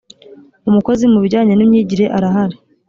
[0.69, 2.57] umukozi mu bijyanye nimyigire arahari.